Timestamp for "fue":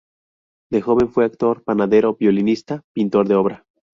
1.09-1.25